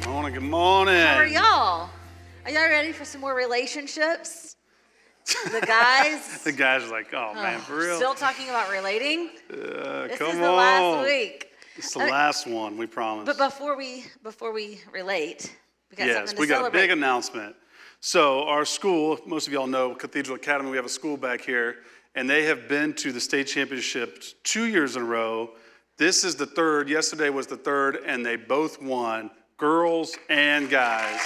[0.00, 0.96] Good morning, good morning.
[0.96, 1.90] How are y'all?
[2.44, 4.56] Are y'all ready for some more relationships?
[5.44, 6.40] The guys.
[6.42, 7.98] The guys are like, oh man, for real.
[7.98, 9.30] Still talking about relating.
[9.48, 10.56] Uh, This come is the on.
[10.56, 11.50] last week.
[11.76, 13.26] It's the Uh, last one, we promise.
[13.26, 15.54] But before we before we relate,
[15.90, 16.80] we got yes, something to we got celebrate.
[16.80, 17.56] a big announcement.
[18.00, 21.76] So our school, most of y'all know Cathedral Academy, we have a school back here,
[22.14, 25.50] and they have been to the state championships two years in a row.
[25.98, 26.88] This is the third.
[26.88, 31.20] Yesterday was the third, and they both won, girls and guys.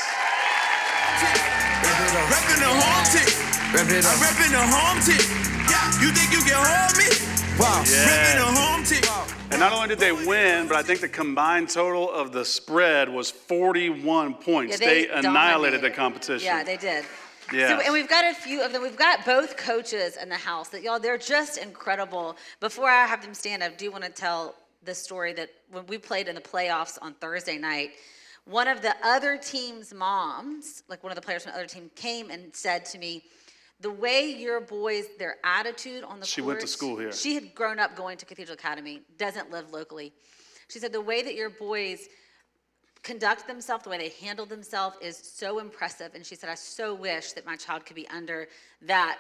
[1.85, 3.31] Reppin' the home team.
[3.77, 5.21] I'm reppin' the home team.
[5.71, 7.07] Yeah, you think you can hold me?
[7.59, 7.83] Wow.
[7.85, 9.24] Reppin' the home team.
[9.55, 13.09] And not only did they win, but I think the combined total of the spread
[13.09, 14.81] was 41 points.
[14.81, 16.45] Yeah, they, annihilated the competition.
[16.45, 17.05] Yeah, they did.
[17.53, 18.83] So, and we've got a few of them.
[18.83, 22.37] We've got both coaches in the house that y'all, they're just incredible.
[22.59, 25.99] Before I have them stand, I do want to tell the story that when we
[25.99, 27.91] played in the playoffs on Thursday night,
[28.47, 31.93] one of the other team's moms, like one of the players from the other team,
[31.95, 33.23] came and said to me,
[33.81, 37.13] the way your boys, their attitude on the She went to school here.
[37.13, 40.13] She had grown up going to Cathedral Academy, doesn't live locally.
[40.69, 42.09] She said the way that your boys
[43.03, 46.13] conduct themselves, the way they handle themselves is so impressive.
[46.15, 48.49] And she said, I so wish that my child could be under
[48.83, 49.19] that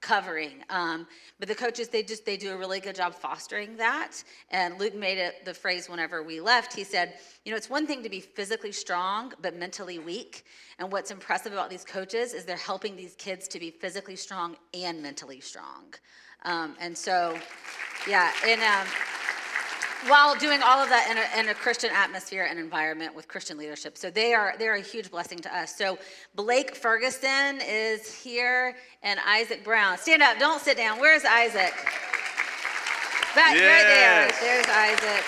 [0.00, 0.64] covering.
[0.70, 1.06] Um,
[1.38, 4.22] but the coaches, they just, they do a really good job fostering that.
[4.50, 6.72] And Luke made it the phrase whenever we left.
[6.72, 10.44] He said, you know, it's one thing to be physically strong, but mentally weak.
[10.78, 14.56] And what's impressive about these coaches is they're helping these kids to be physically strong
[14.72, 15.92] and mentally strong.
[16.44, 17.38] Um, and so,
[18.08, 18.86] yeah, and, um,
[20.08, 23.58] while doing all of that in a, in a Christian atmosphere and environment with Christian
[23.58, 23.98] leadership.
[23.98, 25.76] So they are they're a huge blessing to us.
[25.76, 25.98] So
[26.34, 29.98] Blake Ferguson is here and Isaac Brown.
[29.98, 30.98] Stand up, don't sit down.
[30.98, 31.74] Where's Isaac?
[33.34, 34.30] Back right there.
[34.40, 35.24] There's Isaac.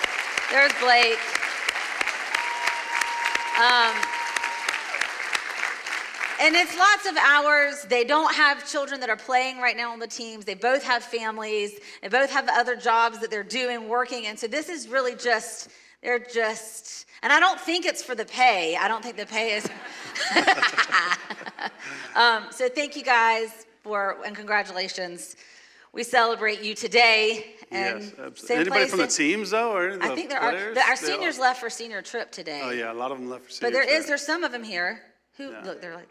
[0.51, 1.19] There's Blake.
[3.61, 4.22] Um,
[6.43, 7.85] and it's lots of hours.
[7.89, 10.45] They don't have children that are playing right now on the teams.
[10.45, 11.79] They both have families.
[12.03, 14.27] They both have other jobs that they're doing, working.
[14.27, 15.69] And so this is really just,
[16.03, 18.77] they're just, and I don't think it's for the pay.
[18.77, 19.69] I don't think the pay is.
[22.17, 25.37] um, so thank you guys for, and congratulations.
[25.93, 27.55] We celebrate you today.
[27.71, 28.57] And Yes, absolutely.
[28.57, 30.75] Anybody from the teams though, or I think there are, players?
[30.75, 32.63] the- our seniors all- left for senior trip today.
[32.65, 33.71] Oh yeah, a lot of them left for senior.
[33.71, 34.07] But there is, trip.
[34.09, 35.01] there's some of them here.
[35.39, 36.09] Who, look, they're like,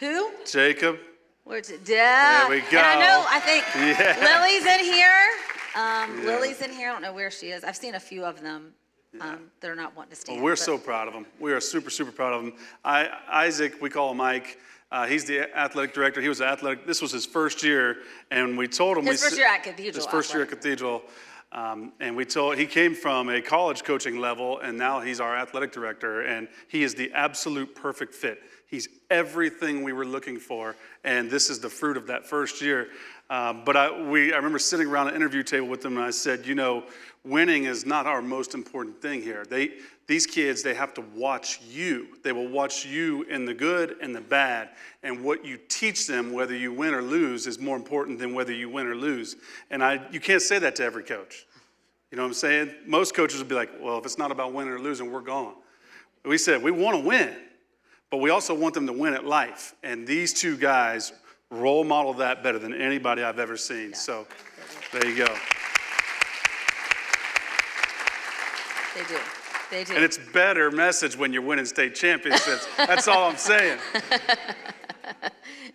[0.00, 0.30] who?
[0.50, 0.98] Jacob.
[1.44, 1.80] Where's it?
[1.86, 2.40] Yeah.
[2.48, 3.24] There we And I know.
[3.28, 4.38] I think Yeah.
[4.40, 5.28] Lily's in here.
[5.74, 6.36] Um, Yeah.
[6.36, 6.90] Lily's in here.
[6.90, 7.64] I don't know where she is.
[7.64, 8.72] I've seen a few of them.
[9.20, 10.36] Um, that are not wanting to stand.
[10.36, 11.26] Well, we're but- so proud of them.
[11.40, 12.52] We are super, super proud of them.
[12.84, 14.60] I, Isaac, we call him Mike.
[14.92, 16.20] Uh, he's the athletic director.
[16.20, 16.86] He was athletic.
[16.86, 17.98] This was his first year,
[18.30, 21.02] and we told him His we first year at Cathedral His first year at Cathedral,
[21.50, 25.36] um, and we told he came from a college coaching level, and now he's our
[25.36, 28.42] athletic director, and he is the absolute perfect fit.
[28.70, 32.88] He's everything we were looking for, and this is the fruit of that first year.
[33.28, 36.10] Um, but I, we, I remember sitting around an interview table with them, and I
[36.10, 36.84] said, you know,
[37.24, 39.44] winning is not our most important thing here.
[39.44, 39.72] They,
[40.06, 42.18] these kids, they have to watch you.
[42.22, 44.70] They will watch you in the good and the bad.
[45.02, 48.52] And what you teach them, whether you win or lose, is more important than whether
[48.52, 49.34] you win or lose.
[49.70, 51.46] And I, you can't say that to every coach.
[52.10, 52.74] You know what I'm saying?
[52.86, 55.54] Most coaches would be like, well, if it's not about winning or losing, we're gone.
[56.24, 57.36] We said, we want to win,
[58.10, 59.74] but we also want them to win at life.
[59.82, 61.12] And these two guys
[61.50, 63.94] role model that better than anybody I've ever seen.
[63.94, 64.26] So
[64.92, 65.34] there you go.
[68.94, 69.18] They do.
[69.70, 69.94] They do.
[69.94, 72.66] And it's better message when you're winning state championships.
[72.76, 73.78] That's all I'm saying.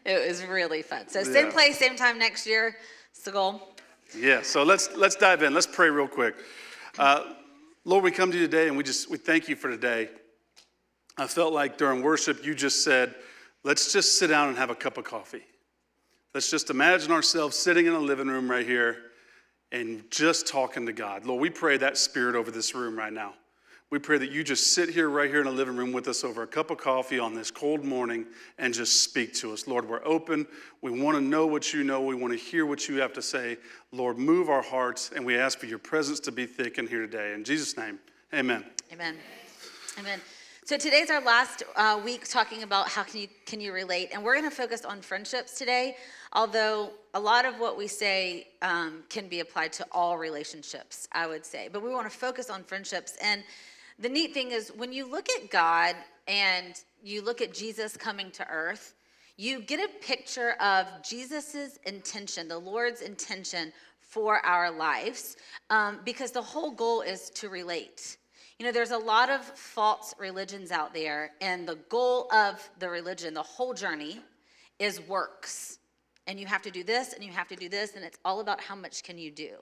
[0.04, 1.08] it was really fun.
[1.08, 1.52] So same Yeah.
[1.52, 2.76] place, same time next year.
[3.12, 3.62] It's the goal.
[4.18, 5.54] Yeah, so let's let's dive in.
[5.54, 6.36] Let's pray real quick.
[6.98, 7.34] Uh,
[7.86, 10.10] Lord, we come to you today and we just we thank you for today.
[11.18, 13.16] I felt like during worship you just said,
[13.64, 15.44] let's just sit down and have a cup of coffee.
[16.34, 18.98] Let's just imagine ourselves sitting in a living room right here
[19.72, 21.26] and just talking to God.
[21.26, 23.34] Lord, we pray that spirit over this room right now.
[23.92, 26.24] We pray that you just sit here right here in the living room with us
[26.24, 28.26] over a cup of coffee on this cold morning
[28.58, 29.68] and just speak to us.
[29.68, 30.48] Lord, we're open.
[30.82, 32.02] We want to know what you know.
[32.02, 33.58] We want to hear what you have to say.
[33.92, 37.02] Lord, move our hearts, and we ask for your presence to be thick in here
[37.02, 37.34] today.
[37.34, 38.00] In Jesus' name,
[38.34, 38.66] amen.
[38.92, 39.16] Amen.
[40.00, 40.20] Amen.
[40.68, 44.24] So today's our last uh, week talking about how can you can you relate, and
[44.24, 45.96] we're going to focus on friendships today.
[46.34, 51.28] Although a lot of what we say um, can be applied to all relationships, I
[51.28, 53.16] would say, but we want to focus on friendships.
[53.22, 53.44] And
[54.00, 55.96] the neat thing is when you look at God
[56.28, 56.74] and
[57.04, 58.96] you look at Jesus coming to earth,
[59.38, 63.72] you get a picture of Jesus's intention, the Lord's intention
[64.02, 65.38] for our lives,
[65.70, 68.18] um, because the whole goal is to relate.
[68.60, 72.90] You know, there's a lot of false religions out there, and the goal of the
[72.90, 74.22] religion, the whole journey,
[74.80, 75.80] is works.
[76.28, 78.40] And you have to do this, and you have to do this, and it's all
[78.40, 79.56] about how much can you do.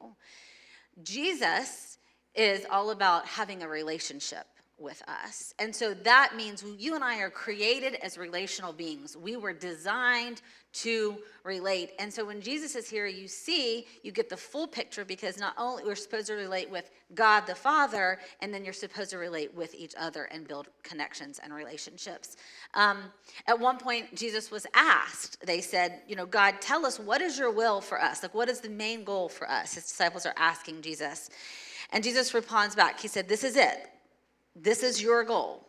[1.01, 1.98] Jesus
[2.36, 4.45] is all about having a relationship
[4.84, 5.54] with us.
[5.58, 9.18] And so that means you and I are created as relational beings.
[9.18, 10.42] We were designed
[10.74, 11.92] to relate.
[12.00, 15.54] And so when Jesus is here, you see, you get the full picture because not
[15.58, 19.54] only we're supposed to relate with God the Father, and then you're supposed to relate
[19.54, 22.38] with each other and build connections and relationships.
[22.74, 23.04] Um,
[23.48, 27.38] at one point, Jesus was asked, they said, You know, God, tell us what is
[27.38, 28.24] your will for us?
[28.24, 29.76] Like, what is the main goal for us?
[29.76, 31.30] His disciples are asking Jesus.
[31.92, 33.90] And Jesus responds back, He said, This is it.
[34.56, 35.68] This is your goal.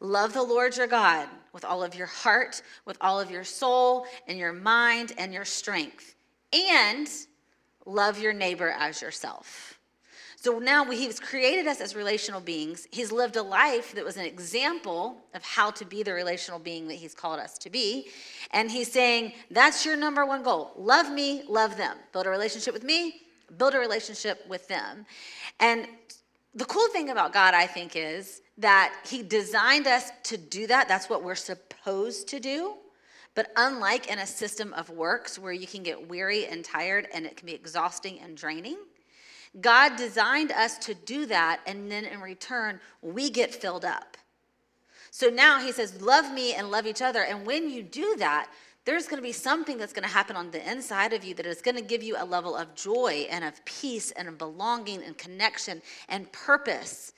[0.00, 4.06] Love the Lord your God with all of your heart, with all of your soul,
[4.26, 6.16] and your mind, and your strength.
[6.52, 7.08] And
[7.86, 9.78] love your neighbor as yourself.
[10.42, 12.88] So now he was created us as relational beings.
[12.90, 16.88] He's lived a life that was an example of how to be the relational being
[16.88, 18.08] that he's called us to be.
[18.50, 20.72] And he's saying, that's your number one goal.
[20.76, 21.96] Love me, love them.
[22.12, 23.22] Build a relationship with me,
[23.56, 25.06] build a relationship with them.
[25.60, 25.86] And
[26.54, 30.88] the cool thing about God, I think, is that He designed us to do that.
[30.88, 32.74] That's what we're supposed to do.
[33.34, 37.24] But unlike in a system of works where you can get weary and tired and
[37.24, 38.76] it can be exhausting and draining,
[39.60, 44.16] God designed us to do that, and then in return, we get filled up.
[45.10, 47.22] So now He says, Love me and love each other.
[47.22, 48.48] And when you do that,
[48.84, 51.46] there's going to be something that's going to happen on the inside of you that
[51.46, 55.02] is going to give you a level of joy and of peace and of belonging
[55.02, 57.12] and connection and purpose.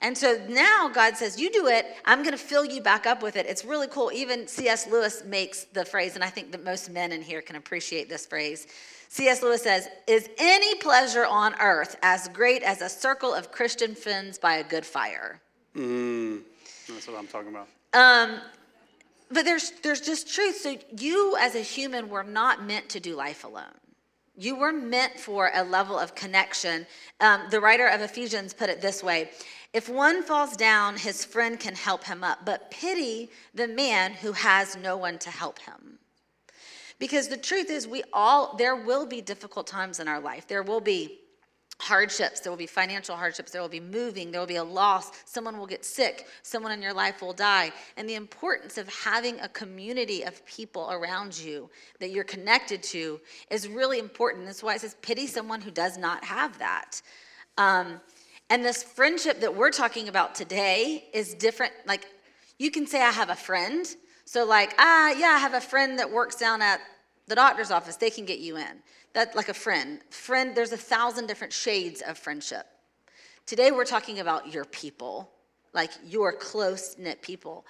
[0.00, 3.20] And so now God says, You do it, I'm going to fill you back up
[3.20, 3.46] with it.
[3.46, 4.12] It's really cool.
[4.12, 4.86] Even C.S.
[4.86, 8.24] Lewis makes the phrase, and I think that most men in here can appreciate this
[8.24, 8.68] phrase.
[9.08, 9.42] C.S.
[9.42, 14.38] Lewis says, Is any pleasure on earth as great as a circle of Christian friends
[14.38, 15.40] by a good fire?
[15.74, 16.42] Mm,
[16.88, 17.66] that's what I'm talking about.
[17.92, 18.40] Um,
[19.30, 20.56] but there's there's just truth.
[20.56, 23.74] So you as a human were not meant to do life alone.
[24.36, 26.86] You were meant for a level of connection.
[27.20, 29.30] Um, the writer of Ephesians put it this way
[29.72, 34.32] If one falls down, his friend can help him up, but pity the man who
[34.32, 35.98] has no one to help him.
[36.98, 40.48] Because the truth is, we all, there will be difficult times in our life.
[40.48, 41.20] There will be
[41.80, 42.40] hardships.
[42.40, 43.52] There will be financial hardships.
[43.52, 44.30] There will be moving.
[44.30, 45.10] There will be a loss.
[45.24, 46.26] Someone will get sick.
[46.42, 47.72] Someone in your life will die.
[47.96, 51.70] And the importance of having a community of people around you
[52.00, 53.20] that you're connected to
[53.50, 54.46] is really important.
[54.46, 57.00] That's why it says pity someone who does not have that.
[57.56, 58.00] Um,
[58.50, 61.72] and this friendship that we're talking about today is different.
[61.86, 62.06] Like,
[62.58, 63.86] you can say, I have a friend.
[64.24, 66.80] So, like, ah, yeah, I have a friend that works down at
[67.28, 67.96] the doctor's office.
[67.96, 68.82] They can get you in.
[69.18, 69.98] That like a friend.
[70.10, 72.68] Friend, there's a thousand different shades of friendship.
[73.46, 75.28] Today we're talking about your people,
[75.72, 77.66] like your close knit people.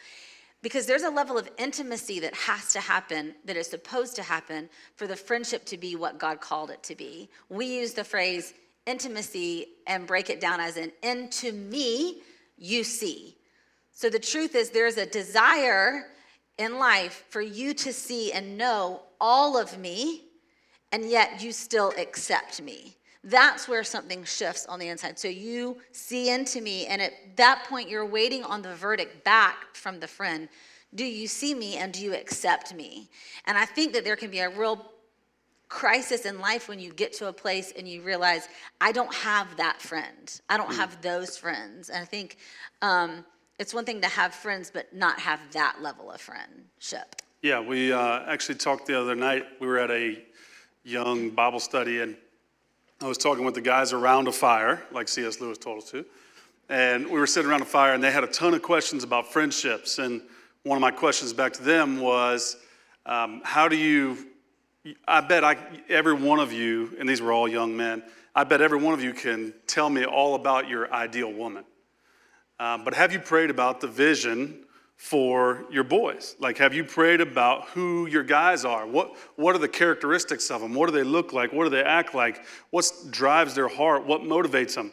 [0.60, 4.68] Because there's a level of intimacy that has to happen, that is supposed to happen
[4.96, 7.30] for the friendship to be what God called it to be.
[7.48, 8.52] We use the phrase
[8.84, 12.20] intimacy and break it down as an into me,
[12.58, 13.38] you see.
[13.92, 16.08] So the truth is, there's a desire
[16.58, 20.27] in life for you to see and know all of me
[20.92, 22.96] and yet you still accept me.
[23.24, 25.18] That's where something shifts on the inside.
[25.18, 29.74] So you see into me, and at that point, you're waiting on the verdict back
[29.74, 30.48] from the friend.
[30.94, 33.10] Do you see me and do you accept me?
[33.46, 34.92] And I think that there can be a real
[35.68, 38.48] crisis in life when you get to a place and you realize,
[38.80, 40.40] I don't have that friend.
[40.48, 41.90] I don't have those friends.
[41.90, 42.38] And I think
[42.80, 43.24] um,
[43.58, 47.16] it's one thing to have friends, but not have that level of friendship.
[47.42, 49.44] Yeah, we uh, actually talked the other night.
[49.60, 50.24] We were at a
[50.88, 52.16] young Bible study, and
[53.02, 55.38] I was talking with the guys around a fire, like C.S.
[55.38, 56.04] Lewis told us to.
[56.70, 59.30] And we were sitting around a fire, and they had a ton of questions about
[59.30, 59.98] friendships.
[59.98, 60.22] And
[60.62, 62.56] one of my questions back to them was,
[63.04, 64.16] um, How do you?
[65.06, 65.58] I bet I,
[65.90, 68.02] every one of you, and these were all young men,
[68.34, 71.64] I bet every one of you can tell me all about your ideal woman.
[72.58, 74.64] Um, but have you prayed about the vision
[74.98, 76.34] for your boys?
[76.40, 78.84] Like, have you prayed about who your guys are?
[78.84, 80.74] What, what are the characteristics of them?
[80.74, 81.52] What do they look like?
[81.52, 82.44] What do they act like?
[82.70, 84.04] What drives their heart?
[84.04, 84.90] What motivates them?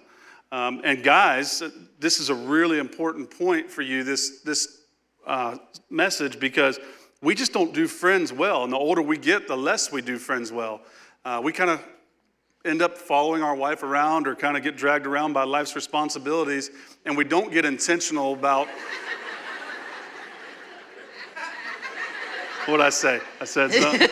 [0.51, 1.63] Um, and guys,
[1.99, 4.83] this is a really important point for you, this, this
[5.25, 5.57] uh,
[5.89, 6.79] message, because
[7.21, 8.63] we just don't do friends well.
[8.63, 10.81] And the older we get, the less we do friends well.
[11.25, 11.83] Uh, we kind of
[12.63, 16.69] end up following our wife around or kind of get dragged around by life's responsibilities,
[17.05, 18.67] and we don't get intentional about
[22.65, 23.19] What'd I say?
[23.39, 24.09] I said something.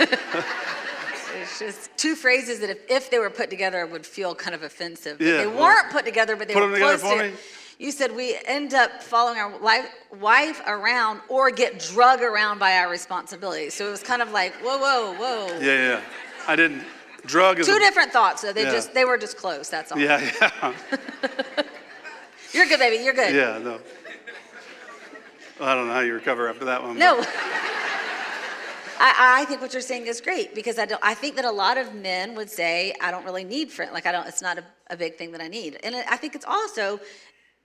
[1.41, 4.63] It's just two phrases that if, if they were put together would feel kind of
[4.63, 5.17] offensive.
[5.17, 7.17] But Yeah, they well, weren't put together, but they put were them together close for
[7.23, 7.35] to me.
[7.79, 9.87] You said we end up following our wife,
[10.19, 13.73] wife around or get drug around by our responsibilities.
[13.73, 15.47] So it was kind of like, whoa, whoa, whoa.
[15.59, 15.87] Yeah, yeah.
[15.89, 16.01] yeah.
[16.47, 16.83] I didn't.
[17.25, 17.65] Drug is.
[17.67, 18.41] Two a- different thoughts.
[18.41, 18.71] So they Yeah.
[18.71, 19.69] just they were just close.
[19.69, 19.97] That's all.
[19.99, 20.73] Yeah, yeah,
[22.53, 23.03] You're good, baby.
[23.03, 23.33] You're good.
[23.33, 23.57] yeah.
[23.57, 23.79] No.
[25.61, 26.97] I don't know how you recover after that one.
[26.97, 27.23] but- No.
[28.99, 31.01] I, I think what you're saying is great because I don't.
[31.03, 33.93] I think that a lot of men would say, "I don't really need friends.
[33.93, 34.27] Like I don't.
[34.27, 36.99] It's not a, a big thing that I need." And I think it's also,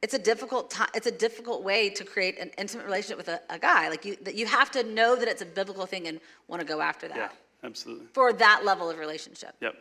[0.03, 0.89] it's a difficult time.
[0.95, 3.89] It's a difficult way to create an intimate relationship with a, a guy.
[3.89, 6.67] Like you, that you have to know that it's a biblical thing and want to
[6.67, 7.29] go after that Yeah,
[7.65, 8.07] absolutely.
[8.13, 9.55] for that level of relationship.
[9.61, 9.75] Yep.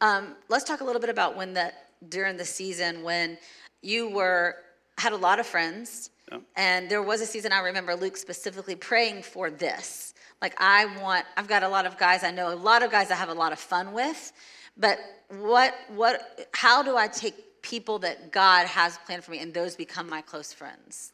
[0.00, 1.72] Um, let's talk a little bit about when the
[2.08, 3.36] during the season when
[3.82, 4.56] you were
[4.98, 6.10] had a lot of friends,
[6.56, 10.14] and there was a season I remember Luke specifically praying for this.
[10.42, 13.10] Like I want, I've got a lot of guys I know, a lot of guys
[13.10, 14.32] I have a lot of fun with,
[14.76, 19.52] but what what how do I take people that God has planned for me and
[19.52, 21.12] those become my close friends?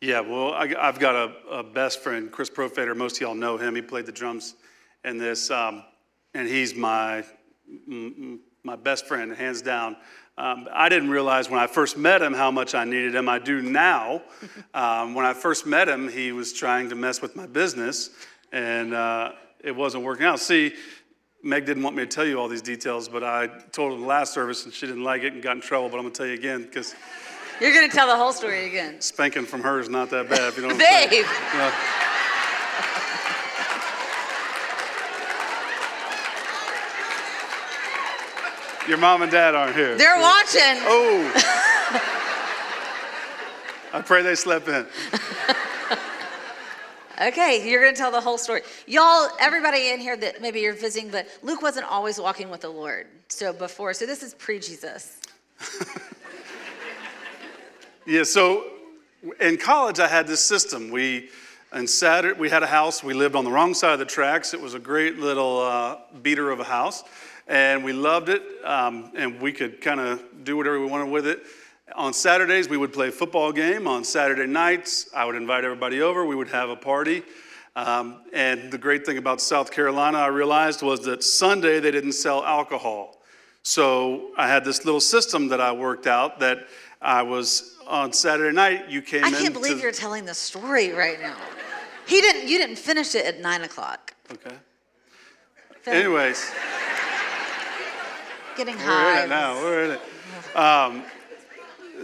[0.00, 2.94] Yeah, well, I, have got a, a best friend, Chris Profader.
[2.94, 3.74] Most of y'all know him.
[3.74, 4.54] He played the drums
[5.04, 5.84] in this, um,
[6.34, 7.24] and he's my
[8.62, 9.96] my best friend, hands down.
[10.38, 13.28] Um, I didn't realize when I first met him how much I needed him.
[13.28, 14.22] I do now.
[14.74, 18.10] Um, when I first met him, he was trying to mess with my business,
[18.52, 20.40] and uh, it wasn't working out.
[20.40, 20.72] See,
[21.42, 24.06] Meg didn't want me to tell you all these details, but I told her the
[24.06, 25.88] last service, and she didn't like it and got in trouble.
[25.88, 26.94] But I'm gonna tell you again because
[27.60, 30.56] You're gonna tell the whole story again, spanking from her is not that bad.
[30.56, 31.24] You know what babe.
[38.88, 39.96] Your mom and dad aren't here.
[39.96, 40.78] They're watching.
[40.84, 41.32] oh.
[43.92, 44.86] I pray they slept in.
[47.20, 48.60] Okay, you're going to tell the whole story.
[48.86, 52.68] Y'all, everybody in here that maybe you're visiting, but Luke wasn't always walking with the
[52.68, 53.06] Lord.
[53.28, 55.20] So before, so this is pre Jesus.
[58.08, 58.64] Yeah, so
[59.40, 60.92] in college, I had this system.
[60.92, 61.28] We,
[61.72, 63.02] and Saturday, we had a house.
[63.02, 64.54] We lived on the wrong side of the tracks.
[64.54, 67.02] It was a great little uh, beater of a house,
[67.48, 68.44] and we loved it.
[68.64, 71.42] Um, and we could kind of do whatever we wanted with it.
[71.94, 73.86] On Saturdays, we would play a football game.
[73.86, 76.24] On Saturday nights, I would invite everybody over.
[76.26, 77.22] We would have a party.
[77.76, 82.12] Um, and the great thing about South Carolina, I realized, was that Sunday they didn't
[82.12, 83.22] sell alcohol.
[83.62, 86.66] So I had this little system that I worked out that
[87.00, 88.88] I was on Saturday night.
[88.88, 89.34] You came in.
[89.34, 91.36] I can't believe to- you're telling the story right now.
[92.06, 92.48] He didn't.
[92.48, 94.14] You didn't finish it at nine o'clock.
[94.32, 94.54] Okay.
[95.82, 96.50] Fin- Anyways,
[98.56, 99.04] getting high.
[99.04, 99.54] we're in it now.
[99.62, 100.56] We're in it.
[100.56, 101.04] Um,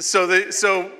[0.00, 0.90] so they, so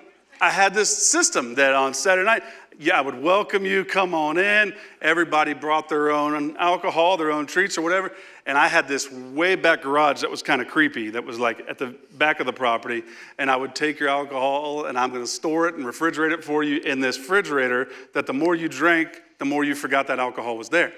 [0.41, 2.43] I had this system that on Saturday night,
[2.79, 4.75] yeah, I would welcome you, come on in.
[5.01, 8.13] Everybody brought their own alcohol, their own treats or whatever.
[8.47, 11.65] And I had this way back garage that was kind of creepy, that was like
[11.69, 13.05] at the back of the property.
[13.39, 16.43] And I would take your alcohol and I'm going to store it and refrigerate it
[16.43, 20.19] for you in this refrigerator that the more you drank, the more you forgot that
[20.19, 20.93] alcohol was there.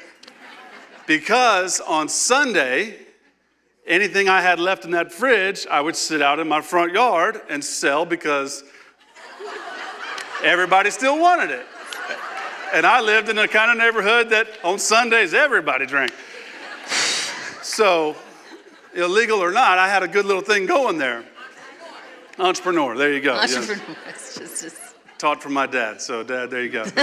[1.07, 3.04] Because on Sunday,
[3.87, 7.41] anything I had left in that fridge, I would sit out in my front yard
[7.49, 8.65] and sell because
[10.43, 11.67] everybody still wanted it.
[12.73, 16.13] And I lived in a kind of neighborhood that on Sundays everybody drank.
[17.63, 18.17] So,
[18.95, 21.25] illegal or not, I had a good little thing going there.
[22.39, 23.35] Entrepreneur, there you go.
[23.35, 23.57] yes.
[23.57, 23.97] Entrepreneur.
[24.09, 24.77] It's just, just
[25.19, 26.01] Taught from my dad.
[26.01, 26.85] So, dad, there you go.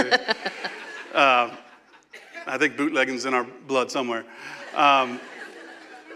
[1.12, 1.54] Uh,
[2.46, 4.24] I think bootlegging's in our blood somewhere.
[4.74, 5.20] Um,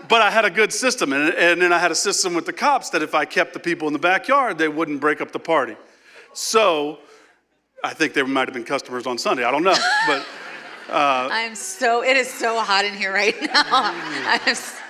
[0.08, 2.52] but I had a good system, and, and then I had a system with the
[2.52, 5.38] cops that if I kept the people in the backyard, they wouldn't break up the
[5.38, 5.76] party.
[6.32, 6.98] So,
[7.82, 9.44] I think there might have been customers on Sunday.
[9.44, 10.26] I don't know, but
[10.88, 12.02] uh, I am so.
[12.02, 14.42] It is so hot in here right now.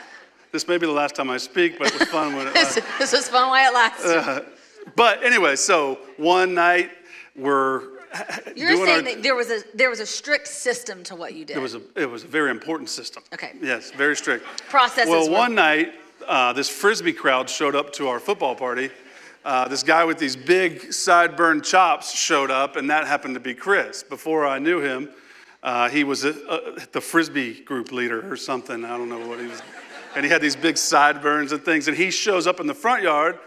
[0.52, 1.78] This may be the last time I speak.
[1.78, 2.54] But it was fun when it.
[2.54, 4.16] this, this was fun while it lasted.
[4.16, 4.40] Uh,
[4.94, 6.92] but anyway, so one night
[7.34, 7.95] we're
[8.56, 11.34] You're doing saying our, that there was a there was a strict system to what
[11.34, 11.56] you did.
[11.56, 13.22] It was a it was a very important system.
[13.32, 13.52] Okay.
[13.62, 14.44] Yes, very strict.
[14.68, 15.94] Processes Well, were- one night,
[16.26, 18.90] uh, this frisbee crowd showed up to our football party.
[19.44, 23.54] Uh, this guy with these big sideburn chops showed up, and that happened to be
[23.54, 24.02] Chris.
[24.02, 25.08] Before I knew him,
[25.62, 28.84] uh, he was a, a, the frisbee group leader or something.
[28.84, 29.62] I don't know what he was.
[30.16, 31.86] And he had these big sideburns and things.
[31.86, 33.38] And he shows up in the front yard,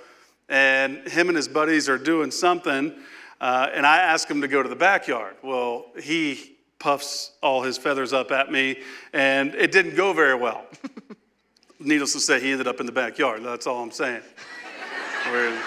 [0.48, 2.94] and him and his buddies are doing something.
[3.42, 5.36] Uh, and I ask him to go to the backyard.
[5.42, 8.80] Well, he puffs all his feathers up at me,
[9.14, 10.66] and it didn't go very well.
[11.80, 13.44] Needless to say, he ended up in the backyard.
[13.44, 14.22] That's all I'm saying.
[15.32, 15.62] Where,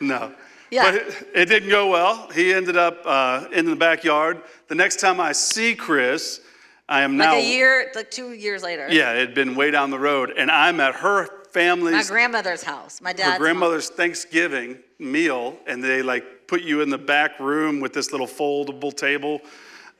[0.00, 0.32] no.
[0.70, 0.84] Yeah.
[0.84, 2.30] But it, it didn't go well.
[2.30, 4.40] He ended up uh, in the backyard.
[4.68, 6.40] The next time I see Chris,
[6.88, 7.34] I am now.
[7.34, 8.88] Like a year, like two years later.
[8.90, 12.08] Yeah, it had been way down the road, and I'm at her family's.
[12.08, 13.38] My grandmother's house, my her dad's.
[13.38, 18.26] grandmother's Thanksgiving meal, and they like put you in the back room with this little
[18.26, 19.40] foldable table.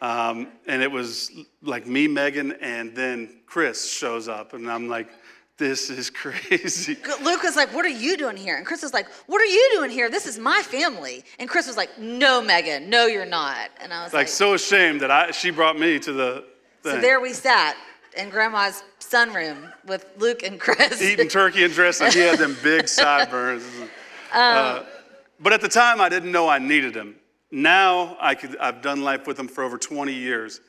[0.02, 1.30] Um, and it was
[1.62, 5.08] like me, Megan, and then Chris shows up, and I'm like,
[5.58, 6.96] this is crazy.
[7.22, 9.70] Luke was like, "What are you doing here?" And Chris was like, "What are you
[9.74, 10.10] doing here?
[10.10, 14.02] This is my family." And Chris was like, "No, Megan, no, you're not." And I
[14.02, 16.44] was Like like, so ashamed that I she brought me to the
[16.82, 16.94] thing.
[16.94, 17.76] So there we sat
[18.16, 21.00] in Grandma's sunroom with Luke and Chris.
[21.02, 22.10] eating turkey and dressing.
[22.10, 23.64] He had them big sideburns.
[24.32, 24.82] Uh,
[25.40, 27.16] but at the time, I didn't know I needed him.
[27.50, 30.60] Now I could, I've done life with him for over 20 years,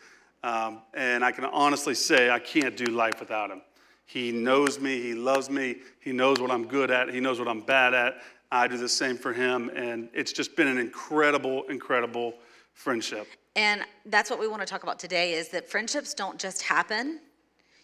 [0.43, 3.61] um, and I can honestly say I can't do life without him.
[4.05, 7.47] He knows me, he loves me, he knows what I'm good at, he knows what
[7.47, 8.15] I'm bad at.
[8.51, 12.33] I do the same for him, and it's just been an incredible, incredible
[12.73, 13.27] friendship.
[13.55, 17.19] And that's what we want to talk about today is that friendships don't just happen.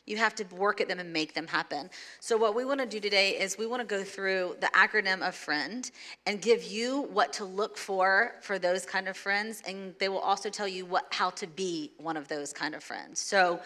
[0.08, 1.90] You have to work at them and make them happen.
[2.20, 5.28] So what we want to do today is we want to go through the acronym
[5.28, 5.92] of friend
[6.26, 10.20] and give you what to look for for those kind of friends and they will
[10.20, 13.20] also tell you what how to be one of those kind of friends.
[13.20, 13.60] So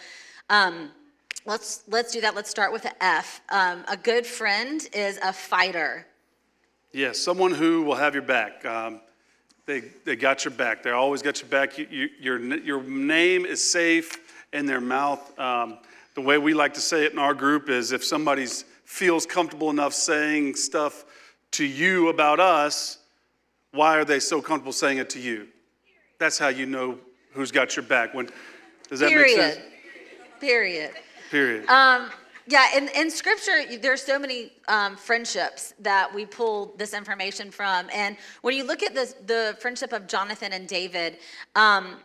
[0.50, 0.92] um,
[1.46, 2.36] let's let's do that.
[2.36, 3.42] Let's start with the F.
[3.50, 6.08] Um, a good friend is a fighter.
[6.92, 8.66] Yes, someone who will have your back.
[8.66, 9.00] Um,
[9.66, 10.84] they, they got your back.
[10.84, 11.78] They always got your back.
[11.78, 14.18] You, you, your, your name is safe
[14.52, 15.40] in their mouth.
[15.40, 15.78] Um,
[16.14, 18.46] the way we like to say it in our group is if somebody
[18.86, 21.06] feels comfortable enough saying stuff
[21.52, 22.98] to you about us,
[23.72, 25.48] why are they so comfortable saying it to you?
[26.20, 26.98] That's how you know
[27.32, 28.14] who's got your back.
[28.14, 28.30] When,
[28.90, 29.38] does that Period.
[29.38, 29.66] make sense?
[30.40, 30.92] Period.
[31.30, 31.68] Period.
[31.70, 32.10] Um,
[32.48, 37.88] yeah, in, in scripture, there's so many um, friendships that we pull this information from.
[37.94, 41.18] And when you look at this, the friendship of Jonathan and David,
[41.56, 41.98] um,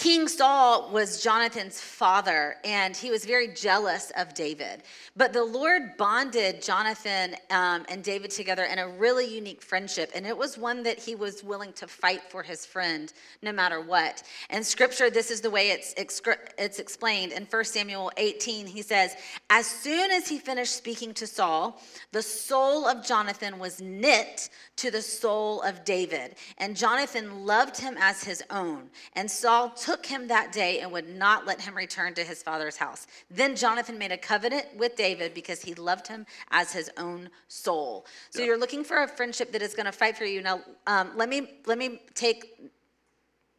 [0.00, 4.82] King Saul was Jonathan's father, and he was very jealous of David.
[5.14, 10.26] But the Lord bonded Jonathan um, and David together in a really unique friendship, and
[10.26, 14.22] it was one that he was willing to fight for his friend no matter what.
[14.48, 17.32] In Scripture, this is the way it's, it's explained.
[17.32, 19.14] In 1 Samuel 18, he says,
[19.50, 21.78] As soon as he finished speaking to Saul,
[22.12, 27.98] the soul of Jonathan was knit to the soul of David, and Jonathan loved him
[28.00, 28.88] as his own.
[29.12, 32.76] And Saul took him that day and would not let him return to his father's
[32.76, 33.06] house.
[33.30, 38.06] Then Jonathan made a covenant with David because he loved him as his own soul.
[38.30, 40.42] So you're looking for a friendship that is going to fight for you.
[40.42, 42.70] Now, um, let me let me take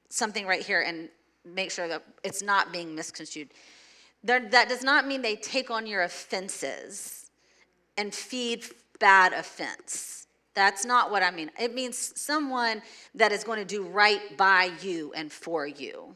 [0.10, 1.10] something right here and
[1.46, 3.50] make sure that it's not being misconstrued.
[4.24, 7.32] There, that does not mean they take on your offenses
[7.98, 8.65] and feed
[9.00, 10.28] bad offense.
[10.54, 11.50] That's not what I mean.
[11.60, 12.82] It means someone
[13.15, 16.15] that is going to do right by you and for you,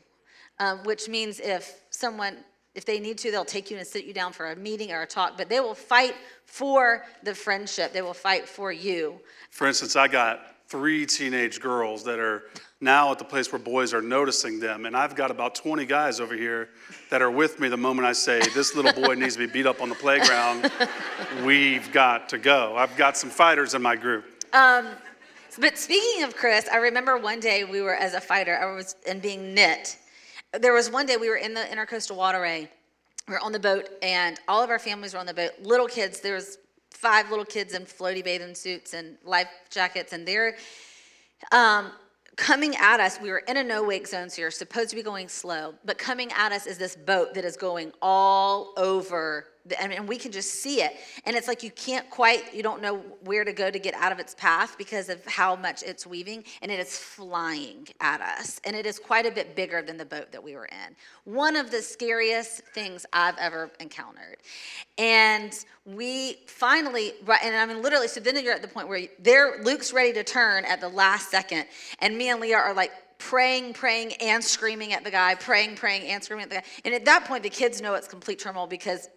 [0.60, 2.38] um, which means if someone,
[2.74, 5.02] if they need to, they'll take you and sit you down for a meeting or
[5.02, 6.16] a talk, but they will fight
[6.46, 7.94] for the friendship.
[7.94, 9.20] They will fight for you.
[9.52, 12.44] For instance, I got three teenage girls that are
[12.82, 14.86] now at the place where boys are noticing them.
[14.86, 16.70] And I've got about 20 guys over here
[17.10, 19.66] that are with me the moment I say, this little boy needs to be beat
[19.66, 20.72] up on the playground.
[21.44, 22.76] We've got to go.
[22.76, 24.26] I've got some fighters in my group.
[25.58, 28.96] But speaking of Chris, I remember one day we were as a fighter, I was
[29.08, 29.98] and being knit.
[30.60, 32.70] There was one day we were in the intercoastal waterway.
[33.28, 35.52] We were on the boat, and all of our families were on the boat.
[35.62, 36.60] Little kids, there was
[36.92, 40.56] five little kids in floaty bathing suits and life jackets, and they're
[41.52, 41.92] um,
[42.36, 43.20] coming at us.
[43.20, 45.74] We were in a no wake zone, so you're supposed to be going slow.
[45.84, 49.48] But coming at us is this boat that is going all over.
[49.80, 50.96] I mean, we can just see it.
[51.26, 54.12] And it's like you can't quite, you don't know where to go to get out
[54.12, 56.44] of its path because of how much it's weaving.
[56.62, 58.62] And it is flying at us.
[58.64, 60.96] And it is quite a bit bigger than the boat that we were in.
[61.24, 64.38] One of the scariest things I've ever encountered.
[64.98, 65.54] And
[65.86, 69.94] we finally, and I mean, literally, so then you're at the point where there, Luke's
[69.94, 71.66] ready to turn at the last second.
[72.00, 76.04] And me and Leah are like, praying, praying, and screaming at the guy, praying, praying,
[76.10, 76.64] and screaming at the guy.
[76.84, 79.10] And at that point, the kids know it's complete turmoil because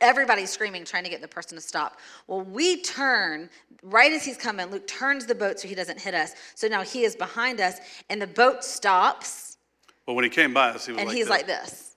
[0.00, 1.98] everybody's screaming, trying to get the person to stop.
[2.26, 3.50] Well, we turn
[3.82, 4.66] right as he's coming.
[4.70, 6.32] Luke turns the boat so he doesn't hit us.
[6.54, 9.56] So now he is behind us, and the boat stops,
[10.06, 11.30] But when he came by us, he was and like he's this.
[11.30, 11.89] like this.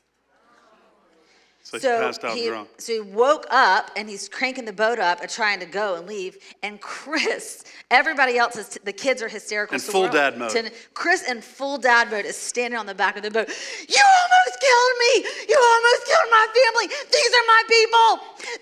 [1.81, 2.69] So so passed out he, drunk.
[2.77, 6.07] So he woke up and he's cranking the boat up and trying to go and
[6.07, 6.37] leave.
[6.61, 9.75] And Chris, everybody else is, the kids are hysterical.
[9.75, 10.51] In so full dad mode.
[10.51, 13.47] ten- Chris in full dad mode is standing on the back of the boat.
[13.47, 15.13] You almost killed me.
[15.49, 16.87] You almost killed my family.
[17.11, 18.09] These are my people.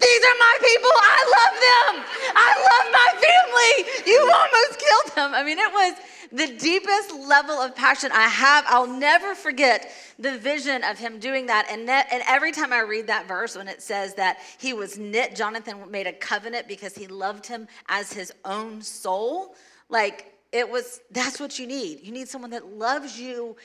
[0.01, 0.93] These are my people.
[1.01, 1.93] I love them.
[2.35, 4.11] I love my family.
[4.11, 5.33] You almost killed them.
[5.33, 5.93] I mean, it was
[6.31, 8.65] the deepest level of passion I have.
[8.67, 11.67] I'll never forget the vision of him doing that.
[11.69, 15.35] And, and every time I read that verse, when it says that he was knit,
[15.35, 19.55] Jonathan made a covenant because he loved him as his own soul.
[19.89, 21.99] Like it was, that's what you need.
[22.03, 23.55] You need someone that loves you.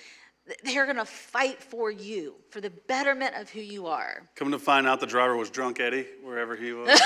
[0.63, 4.29] They're going to fight for you, for the betterment of who you are.
[4.37, 6.89] Coming to find out the driver was drunk Eddie, wherever he was.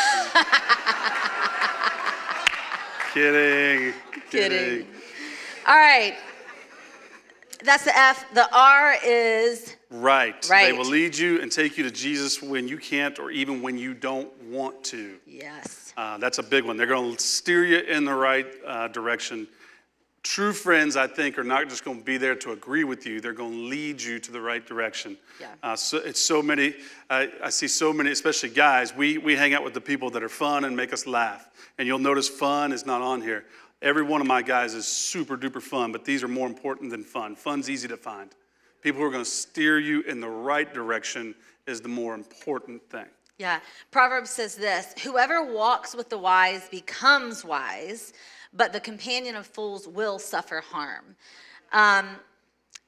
[3.14, 3.94] kidding.
[4.30, 4.86] Kidding.
[5.66, 6.16] All right.
[7.62, 8.24] That's the F.
[8.34, 10.40] The R is Right.
[10.48, 13.76] They will lead you and take you to Jesus when you can't or even when
[13.76, 15.16] you don't want to.
[15.26, 15.92] yes.
[15.96, 16.76] Uh, that's a big one.
[16.76, 19.48] They're going to steer you in the right uh, direction.
[20.22, 23.20] True friends, I think, are not just going to be there to agree with you.
[23.20, 25.18] They're going to lead you to the right direction.
[25.40, 25.48] Yeah.
[25.62, 26.74] Uh, so it's so many.
[27.08, 28.94] I I see so many, especially guys.
[28.94, 31.50] We we hang out with the people that are fun and make us laugh.
[31.78, 33.44] And you'll notice fun is not on here.
[33.82, 37.02] Every one of my guys is super duper fun, but these are more important than
[37.02, 37.34] fun.
[37.34, 38.30] Fun's easy to find.
[38.82, 41.34] People who are going to steer you in the right direction
[41.66, 43.06] is the more important thing.
[43.38, 43.60] Yeah.
[43.90, 48.12] Proverbs says this Whoever walks with the wise becomes wise,
[48.52, 51.16] but the companion of fools will suffer harm.
[51.72, 52.16] Um,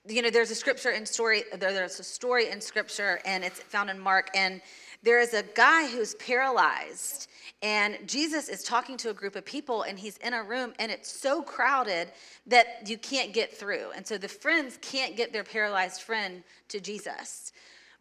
[0.07, 3.61] you know, there's a scripture in story, there, there's a story in scripture, and it's
[3.61, 4.61] found in Mark, and
[5.03, 7.29] there is a guy who's paralyzed,
[7.63, 10.91] and Jesus is talking to a group of people, and he's in a room, and
[10.91, 12.09] it's so crowded
[12.49, 13.93] that you can't get through.
[13.95, 17.53] And so the friends can't get their paralyzed friend to Jesus.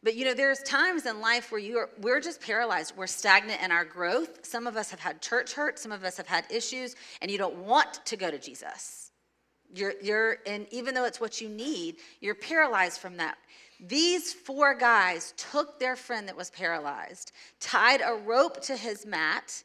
[0.04, 2.98] But you know, there's times in life where you are, we're just paralyzed.
[2.98, 4.44] We're stagnant in our growth.
[4.44, 5.78] Some of us have had church hurt.
[5.78, 9.12] Some of us have had issues, and you don't want to go to Jesus.
[9.74, 13.38] You're, you're, and even though it's what you need, you're paralyzed from that.
[13.82, 19.64] These four guys took their friend that was paralyzed, tied a rope to his mat,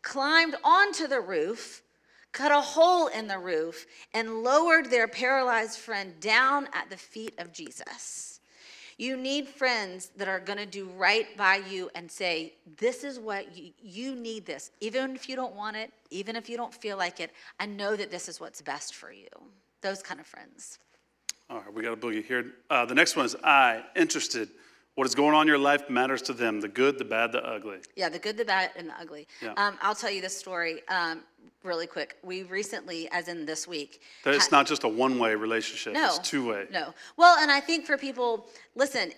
[0.00, 1.82] climbed onto the roof,
[2.30, 7.34] cut a hole in the roof, and lowered their paralyzed friend down at the feet
[7.38, 8.38] of Jesus.
[8.96, 13.18] You need friends that are going to do right by you and say, This is
[13.18, 14.72] what you, you need this.
[14.80, 17.94] Even if you don't want it, even if you don't feel like it, I know
[17.94, 19.28] that this is what's best for you.
[19.82, 20.78] Those kind of friends.
[21.50, 22.52] All right, we got a boogie here.
[22.68, 24.50] Uh, the next one is I, interested.
[24.96, 27.42] What is going on in your life matters to them the good, the bad, the
[27.42, 27.78] ugly.
[27.96, 29.26] Yeah, the good, the bad, and the ugly.
[29.40, 29.54] Yeah.
[29.56, 31.22] Um, I'll tell you this story um,
[31.62, 32.16] really quick.
[32.22, 36.16] We recently, as in this week, That It's not just a one way relationship, no,
[36.16, 36.66] it's two way.
[36.70, 36.92] No.
[37.16, 39.12] Well, and I think for people, listen,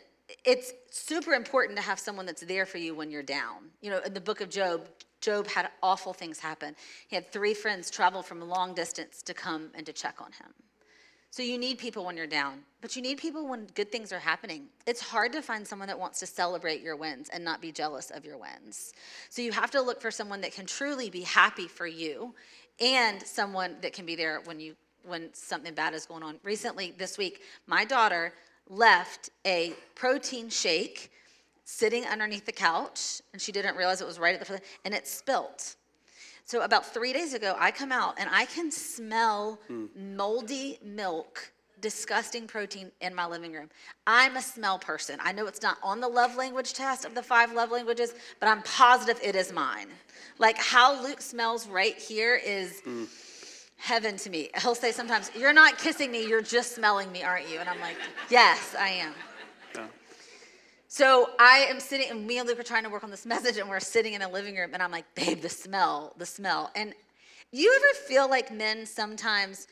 [0.45, 3.71] it's super important to have someone that's there for you when you're down.
[3.81, 4.87] You know, in the book of Job,
[5.21, 6.77] Job had awful things happen.
[7.09, 10.31] He had three friends travel from a long distance to come and to check on
[10.33, 10.55] him.
[11.33, 14.19] So you need people when you're down, but you need people when good things are
[14.19, 14.67] happening.
[14.85, 18.11] It's hard to find someone that wants to celebrate your wins and not be jealous
[18.11, 18.93] of your wins.
[19.29, 22.35] So you have to look for someone that can truly be happy for you
[22.81, 24.75] and someone that can be there when you
[25.07, 26.39] when something bad is going on.
[26.43, 28.35] Recently this week, my daughter
[28.69, 31.11] left a protein shake
[31.65, 35.07] sitting underneath the couch and she didn't realize it was right at the and it
[35.07, 35.77] spilt.
[36.51, 39.87] So about three days ago, I come out and I can smell hmm.
[40.17, 43.71] moldy milk, disgusting protein in my living room.
[44.05, 45.21] I'm a smell person.
[45.23, 48.49] I know it's not on the love language test of the five love languages, but
[48.49, 49.91] I'm positive it is mine.
[50.39, 53.05] Like how Luke smells right here is hmm.
[53.77, 54.51] heaven to me.
[54.61, 57.61] He'll say sometimes, You're not kissing me, you're just smelling me, aren't you?
[57.61, 57.97] And I'm like,
[58.29, 59.15] Yes, I am.
[60.93, 63.59] So I am sitting, and me and Luke are trying to work on this message,
[63.59, 66.73] and we're sitting in a living room, and I'm like, babe, the smell, the smell.
[66.75, 66.95] And
[67.53, 69.69] you ever feel like men sometimes,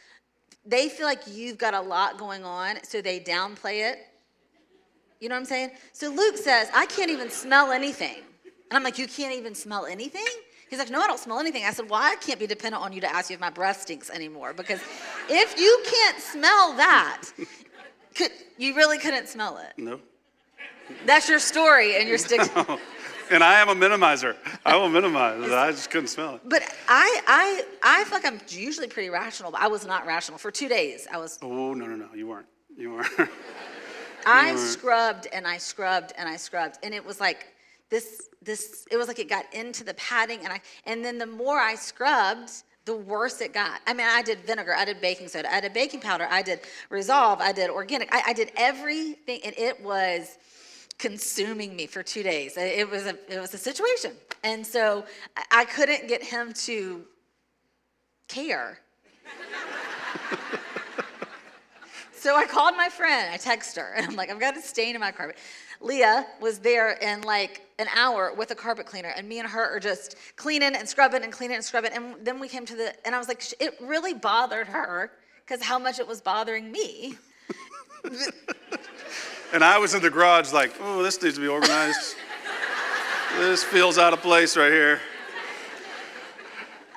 [0.64, 3.98] they feel like you've got a lot going on, so they downplay it?
[5.18, 5.72] You know what I'm saying?
[5.92, 8.18] So Luke says, I can't even smell anything.
[8.44, 10.22] And I'm like, You can't even smell anything?
[10.70, 11.64] He's like, No, I don't smell anything.
[11.64, 13.80] I said, Well, I can't be dependent on you to ask you if my breath
[13.80, 14.80] stinks anymore, because
[15.28, 17.24] if you can't smell that,
[18.14, 19.72] could, you really couldn't smell it.
[19.82, 19.98] No.
[21.06, 22.48] That's your story, and you're sticking.
[23.30, 24.36] And I am a minimizer.
[24.64, 25.50] I will minimize.
[25.50, 26.40] I just couldn't smell it.
[26.46, 30.38] But I, I, I feel like I'm usually pretty rational, but I was not rational
[30.38, 31.06] for two days.
[31.12, 32.08] I was, Oh, no, no, no.
[32.14, 32.46] You weren't.
[32.74, 33.30] You weren't.
[34.26, 37.46] I scrubbed and I scrubbed and I scrubbed, and it was like
[37.90, 38.86] this, this.
[38.90, 41.74] It was like it got into the padding, and I, and then the more I
[41.74, 42.50] scrubbed,
[42.84, 43.80] the worse it got.
[43.86, 46.60] I mean, I did vinegar, I did baking soda, I did baking powder, I did
[46.90, 50.38] Resolve, I did organic, I, I did everything, and it was.
[50.98, 52.56] Consuming me for two days.
[52.56, 54.12] It was a, it was a situation.
[54.44, 55.04] And so
[55.36, 57.04] I- I couldn't get him to
[58.28, 58.80] care.
[62.18, 64.96] So I called my friend, I text her, and I'm like, I've got a stain
[64.96, 65.38] in my carpet.
[65.80, 69.76] Leah was there in like an hour with a carpet cleaner, and me and her
[69.76, 71.92] are just cleaning and scrubbing and cleaning and scrubbing.
[71.92, 75.12] And then we came to the, and I was like, it really bothered her
[75.46, 77.16] because how much it was bothering me.
[79.50, 82.16] And I was in the garage like, oh, this needs to be organized.
[83.38, 85.00] this feels out of place right here.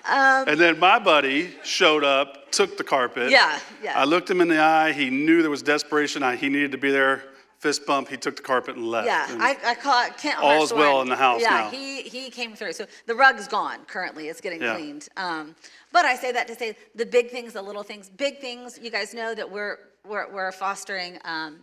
[0.09, 3.31] and then my buddy showed up, took the carpet.
[3.31, 3.97] Yeah, yeah.
[3.97, 4.91] I looked him in the eye.
[4.91, 6.23] He knew there was desperation.
[6.23, 7.23] I, he needed to be there.
[7.59, 8.09] Fist bump.
[8.09, 9.05] He took the carpet and left.
[9.07, 10.39] Yeah, And I, I caught Kent.
[10.39, 11.69] All is well in the house yeah, now.
[11.69, 12.73] he he came through.
[12.73, 13.85] So the rug's gone.
[13.85, 14.75] Currently, it's getting Yeah.
[14.75, 15.07] cleaned.
[15.15, 15.55] Um,
[15.93, 18.79] but I say that to say the big things, the little things, big things.
[18.81, 21.19] You guys know that we're we're, we're fostering.
[21.23, 21.59] Um,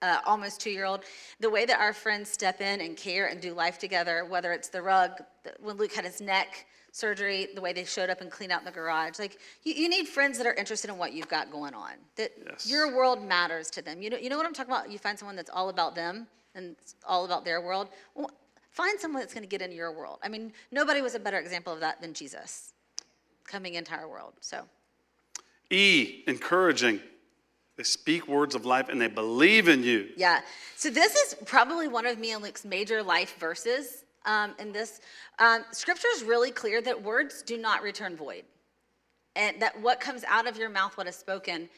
[0.00, 1.02] uh, almost two year old,
[1.40, 4.68] the way that our friends step in and care and do life together, whether it's
[4.68, 5.10] the rug,
[5.42, 8.64] the, when Luke had his neck surgery, the way they showed up and cleaned out
[8.64, 9.18] the garage.
[9.18, 12.30] Like, you, you need friends that are interested in what you've got going on, that
[12.48, 12.70] Yes.
[12.70, 14.00] your world matters to them.
[14.00, 14.90] You know, you know what I'm talking about?
[14.90, 17.88] You find someone that's all about them and all about their world.
[18.14, 18.30] Well,
[18.70, 20.18] find someone that's going to get into your world.
[20.22, 22.72] I mean, nobody was a better example of that than Jesus
[23.44, 24.34] coming into our world.
[24.40, 24.62] So,
[25.70, 27.00] E, encouraging.
[27.78, 30.08] They speak words of life and they believe in you.
[30.16, 30.40] Yeah.
[30.74, 34.04] So this is probably one of me and Luke's major life verses.
[34.26, 35.00] Um, in this,
[35.38, 38.42] um, Scripture is really clear that words do not return void,
[39.36, 41.68] and that what comes out of your mouth, what is spoken,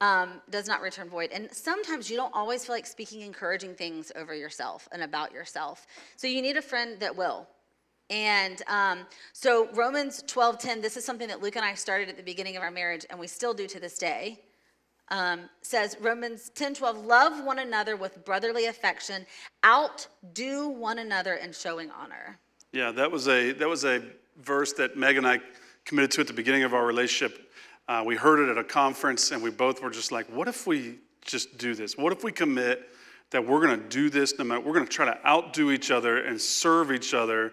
[0.00, 1.30] um, does not return void.
[1.32, 5.88] And sometimes you don't always feel like speaking encouraging things over yourself and about yourself.
[6.16, 7.48] So you need a friend that will.
[8.08, 9.00] And um,
[9.32, 12.62] so Romans 12:10, this is something that Luke and I started at the beginning of
[12.62, 14.38] our marriage, and we still do to this day
[15.10, 19.26] um, says Romans 10 12, love one another with brotherly affection,
[19.64, 22.38] outdo one another in showing honor.
[22.72, 24.02] Yeah, that was a that was a
[24.38, 25.40] verse that Meg and I
[25.84, 27.50] committed to at the beginning of our relationship.
[27.88, 30.66] Uh, we heard it at a conference, and we both were just like, "What if
[30.66, 31.96] we just do this?
[31.96, 32.88] What if we commit
[33.30, 34.38] that we're going to do this?
[34.38, 37.52] No matter, we're going to try to outdo each other and serve each other.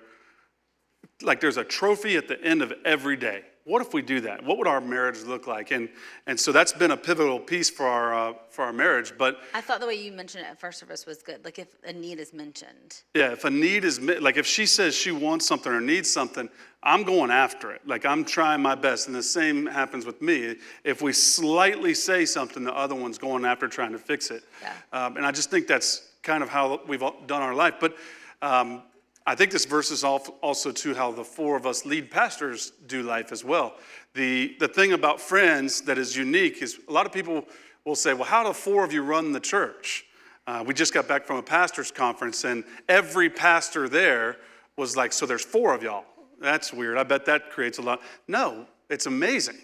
[1.21, 3.43] Like there's a trophy at the end of every day.
[3.67, 4.45] What if we do that?
[4.45, 5.71] What would our marriage look like?
[5.71, 5.89] And
[6.25, 9.11] and so that's been a pivotal piece for our uh, for our marriage.
[9.17, 11.43] But I thought the way you mentioned it at first service was good.
[11.43, 13.01] Like if a need is mentioned.
[13.13, 16.49] Yeah, if a need is like if she says she wants something or needs something,
[16.81, 17.81] I'm going after it.
[17.85, 20.55] Like I'm trying my best, and the same happens with me.
[20.85, 24.45] If we slightly say something, the other one's going after trying to fix it.
[24.61, 24.71] Yeah.
[24.93, 27.73] Um, and I just think that's kind of how we've all done our life.
[27.81, 27.97] But
[28.41, 28.83] um,
[29.27, 33.03] I think this verse is also to how the four of us lead pastors do
[33.03, 33.75] life as well.
[34.13, 37.45] The the thing about friends that is unique is a lot of people
[37.85, 40.05] will say, "Well, how do four of you run the church?"
[40.47, 44.37] Uh, we just got back from a pastor's conference, and every pastor there
[44.77, 46.05] was like, So there's four of y'all.
[46.39, 46.97] That's weird.
[46.97, 48.01] I bet that creates a lot.
[48.27, 49.57] No, it's amazing.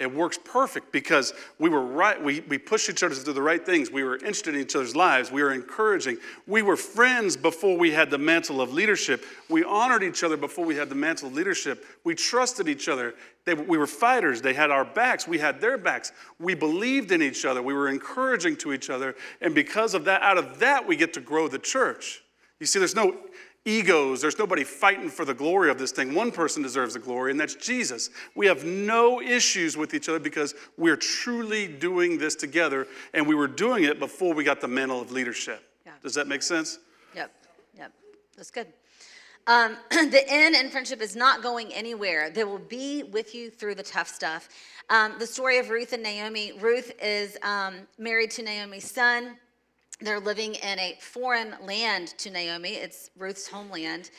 [0.00, 2.20] It works perfect because we were right.
[2.20, 3.92] We, we pushed each other to do the right things.
[3.92, 5.30] We were interested in each other's lives.
[5.30, 6.18] We were encouraging.
[6.48, 9.24] We were friends before we had the mantle of leadership.
[9.48, 11.84] We honored each other before we had the mantle of leadership.
[12.02, 13.14] We trusted each other.
[13.44, 14.42] They, we were fighters.
[14.42, 15.28] They had our backs.
[15.28, 16.10] We had their backs.
[16.40, 17.62] We believed in each other.
[17.62, 19.14] We were encouraging to each other.
[19.40, 22.24] And because of that, out of that, we get to grow the church.
[22.58, 23.16] You see, there's no
[23.64, 24.20] egos.
[24.20, 26.14] There's nobody fighting for the glory of this thing.
[26.14, 28.10] One person deserves the glory, and that's Jesus.
[28.34, 33.34] We have no issues with each other because we're truly doing this together, and we
[33.34, 35.62] were doing it before we got the mantle of leadership.
[35.86, 35.92] Yeah.
[36.02, 36.78] Does that make sense?
[37.14, 37.30] Yep,
[37.76, 37.92] yep,
[38.36, 38.66] that's good.
[39.46, 42.30] Um, the end in friendship is not going anywhere.
[42.30, 44.48] They will be with you through the tough stuff.
[44.90, 46.52] Um, the story of Ruth and Naomi.
[46.60, 49.36] Ruth is um, married to Naomi's son.
[50.04, 52.74] They're living in a foreign land to Naomi.
[52.74, 54.10] It's Ruth's homeland,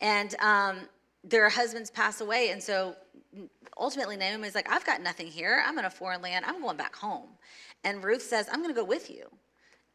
[0.00, 0.80] and um,
[1.24, 2.94] their husbands pass away, and so
[3.78, 5.62] ultimately Naomi's like, "I've got nothing here.
[5.66, 6.44] I'm in a foreign land.
[6.46, 7.28] I'm going back home."
[7.84, 9.26] And Ruth says, "I'm going to go with you."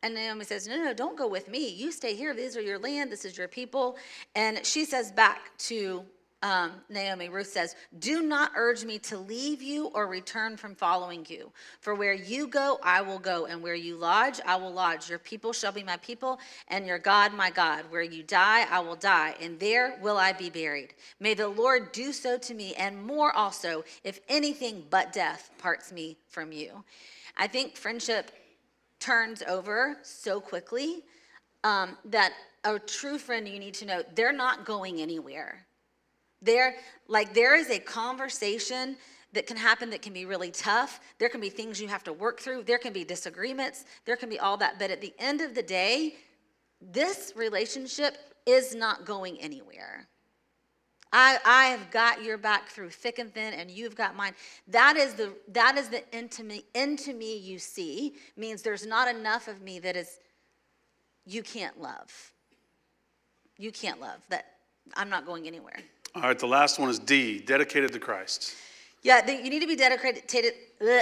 [0.03, 1.69] And Naomi says, No, no, don't go with me.
[1.69, 2.33] You stay here.
[2.33, 3.11] These are your land.
[3.11, 3.97] This is your people.
[4.35, 6.05] And she says back to
[6.43, 11.25] um, Naomi, Ruth says, Do not urge me to leave you or return from following
[11.27, 11.51] you.
[11.79, 13.47] For where you go, I will go.
[13.47, 15.09] And where you lodge, I will lodge.
[15.09, 17.85] Your people shall be my people, and your God, my God.
[17.89, 20.93] Where you die, I will die, and there will I be buried.
[21.19, 25.91] May the Lord do so to me, and more also, if anything but death parts
[25.91, 26.83] me from you.
[27.35, 28.31] I think friendship
[28.99, 31.03] turns over so quickly
[31.63, 35.66] um, that a true friend you need to know they're not going anywhere
[36.41, 36.75] they're
[37.07, 38.95] like there is a conversation
[39.33, 42.13] that can happen that can be really tough there can be things you have to
[42.13, 45.41] work through there can be disagreements there can be all that but at the end
[45.41, 46.15] of the day
[46.81, 50.07] this relationship is not going anywhere.
[51.11, 54.33] I, I have got your back through thick and thin, and you've got mine.
[54.67, 59.47] That is the that is the intimate into me you see means there's not enough
[59.47, 60.19] of me that is
[61.25, 62.33] you can't love.
[63.57, 64.45] You can't love that.
[64.95, 65.79] I'm not going anywhere.
[66.17, 68.55] All right, the last one is D, dedicated to Christ.
[69.03, 70.23] Yeah, the, you need to be dedicated.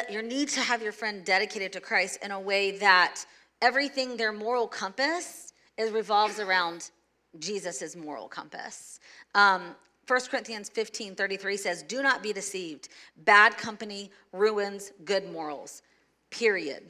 [0.09, 3.23] You need to have your friend dedicated to Christ in a way that
[3.61, 6.91] everything their moral compass is revolves around
[7.39, 8.99] Jesus' moral compass.
[9.35, 9.75] Um,
[10.05, 12.89] 1 Corinthians 15 33 says, Do not be deceived.
[13.23, 15.81] Bad company ruins good morals.
[16.29, 16.83] Period.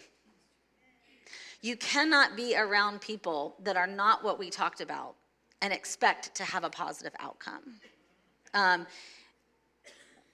[1.62, 5.14] You cannot be around people that are not what we talked about
[5.62, 7.80] and expect to have a positive outcome.
[8.56, 8.88] Um,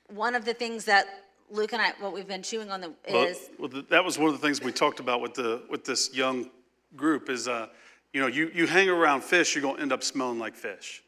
[0.08, 1.08] one of the things that
[1.50, 4.18] Luke and I, what we've been chewing on the, Well, is well, th- that was
[4.18, 6.50] one of the things we talked about with the with this young
[6.96, 7.68] group is, uh,
[8.14, 11.04] you know, you, you hang around fish, you're going to end up smelling like fish.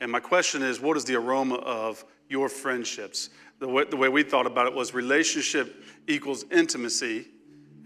[0.00, 3.30] And my question is, what is the aroma of your friendships?
[3.60, 7.28] The way, the way we thought about it was relationship equals intimacy,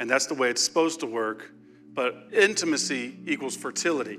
[0.00, 1.52] and that's the way it's supposed to work.
[1.92, 4.18] But intimacy equals fertility.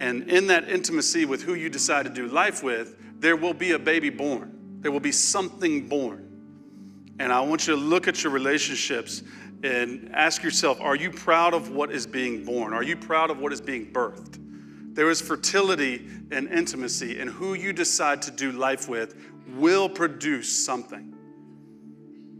[0.00, 3.72] And in that intimacy with who you decide to do life with, there will be
[3.72, 4.78] a baby born.
[4.80, 6.24] There will be something born.
[7.18, 9.22] And I want you to look at your relationships
[9.64, 12.72] and ask yourself are you proud of what is being born?
[12.72, 14.38] Are you proud of what is being birthed?
[14.94, 19.14] There is fertility and intimacy, and who you decide to do life with
[19.54, 21.14] will produce something.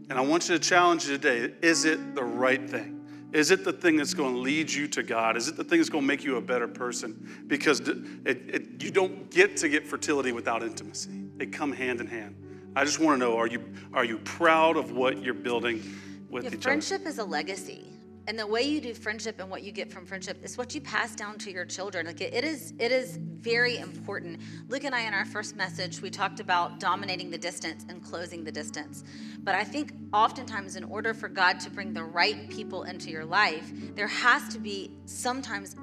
[0.09, 2.98] And I want you to challenge you today is it the right thing?
[3.31, 5.37] Is it the thing that's going to lead you to God?
[5.37, 7.43] Is it the thing that's going to make you a better person?
[7.47, 12.07] Because it, it, you don't get to get fertility without intimacy, they come hand in
[12.07, 12.35] hand.
[12.75, 13.63] I just want to know are you,
[13.93, 15.83] are you proud of what you're building
[16.29, 17.98] with Yeah, each friendship is a legacy.
[18.29, 20.81] And the way you do friendship and what you get from friendship is what you
[20.81, 22.05] pass down to your children.
[22.05, 24.39] Like it, is it is very important.
[24.67, 28.43] Luke and I in our first message, we talked about dominating the distance and closing
[28.43, 29.03] the distance.
[29.39, 33.25] But I think oftentimes in order for God to bring the right people into your
[33.25, 35.75] life, there has to be sometimes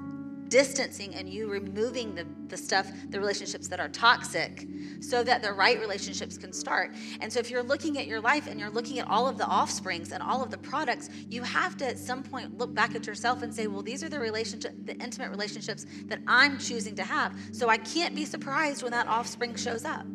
[0.49, 4.67] distancing and you removing the, the stuff, the relationships that are toxic,
[4.99, 6.93] so that the right relationships can start.
[7.21, 9.47] And so if you're looking at your life and you're looking at all of the
[9.47, 13.05] offsprings and all of the products, you have to at some point look back at
[13.07, 17.03] yourself and say, well, these are the relationship, the intimate relationships that I'm choosing to
[17.03, 17.35] have.
[17.51, 20.05] So I can't be surprised when that offspring shows up.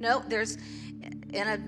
[0.00, 0.58] No, there's
[1.32, 1.60] in a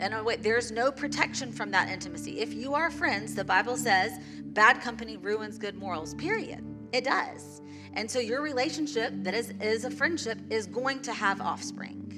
[0.00, 2.40] in a way there's no protection from that intimacy.
[2.40, 6.14] If you are friends, the Bible says bad company ruins good morals.
[6.14, 6.64] Period.
[6.92, 7.62] It does.
[7.94, 12.08] And so your relationship that is is a friendship is going to have offspring.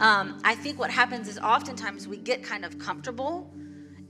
[0.00, 3.52] Um, I think what happens is oftentimes we get kind of comfortable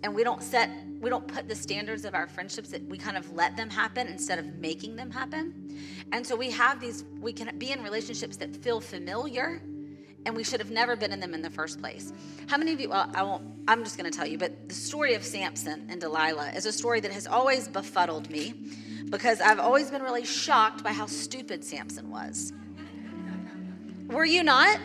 [0.02, 0.70] and we don't set
[1.00, 4.06] we don't put the standards of our friendships that we kind of let them happen
[4.06, 5.76] instead of making them happen
[6.12, 9.62] and so we have these we can be in relationships that feel familiar
[10.24, 12.12] and we should have never been in them in the first place
[12.48, 14.74] how many of you well i won't i'm just going to tell you but the
[14.74, 18.54] story of samson and delilah is a story that has always befuddled me
[19.10, 22.52] because i've always been really shocked by how stupid samson was
[24.08, 24.78] were you not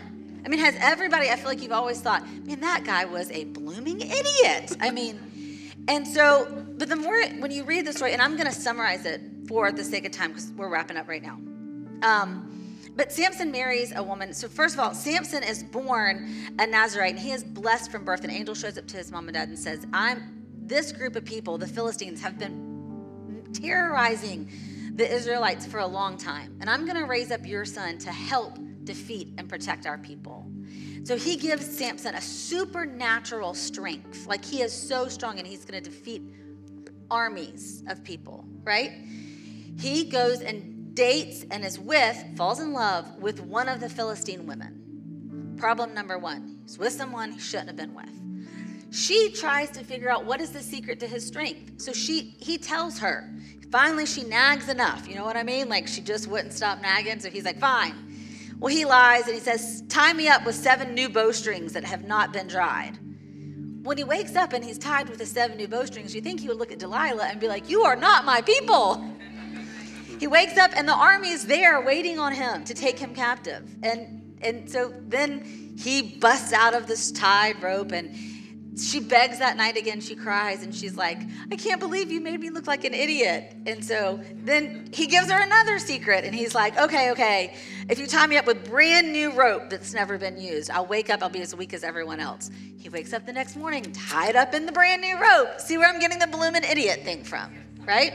[0.46, 3.44] I mean, has everybody, I feel like you've always thought, man, that guy was a
[3.44, 4.78] blooming idiot.
[4.80, 5.20] I mean,
[5.90, 9.06] and so, but the more, when you read the story, and I'm going to summarize
[9.06, 9.20] it
[9.50, 11.38] for the sake of time because we're wrapping up right now.
[12.02, 12.57] Um,
[12.98, 14.34] but Samson marries a woman.
[14.34, 18.24] So, first of all, Samson is born a Nazarite and he is blessed from birth.
[18.24, 21.24] An angel shows up to his mom and dad and says, I'm, this group of
[21.24, 24.52] people, the Philistines, have been terrorizing
[24.96, 26.58] the Israelites for a long time.
[26.60, 30.50] And I'm going to raise up your son to help defeat and protect our people.
[31.04, 34.26] So he gives Samson a supernatural strength.
[34.26, 36.24] Like he is so strong and he's going to defeat
[37.12, 38.92] armies of people, right?
[39.80, 44.48] He goes and dates and is with, falls in love with one of the Philistine
[44.48, 45.56] women.
[45.56, 48.10] Problem number one he's with someone he shouldn't have been with.
[48.92, 51.80] She tries to figure out what is the secret to his strength.
[51.80, 53.32] So she he tells her.
[53.72, 55.08] Finally, she nags enough.
[55.08, 55.70] You know what I mean?
[55.70, 57.20] Like she just wouldn't stop nagging.
[57.20, 57.94] So he's like, fine.
[58.60, 62.06] Well, he lies and he says, Tie me up with seven new bowstrings that have
[62.06, 62.98] not been dried.
[63.84, 66.48] When he wakes up and he's tied with the seven new bowstrings, you think he
[66.48, 69.14] would look at Delilah and be like, You are not my people.
[70.20, 73.70] He wakes up and the army is there waiting on him to take him captive.
[73.84, 78.16] And, and so then he busts out of this tied rope and
[78.80, 80.02] she begs that night again.
[80.02, 81.20] She cries and she's like,
[81.52, 83.56] I can't believe you made me look like an idiot.
[83.66, 87.56] And so then he gives her another secret and he's like, Okay, okay,
[87.90, 91.10] if you tie me up with brand new rope that's never been used, I'll wake
[91.10, 92.50] up, I'll be as weak as everyone else.
[92.78, 95.60] He wakes up the next morning, tied up in the brand new rope.
[95.60, 97.52] See where I'm getting the bloomin' idiot thing from,
[97.86, 98.14] right?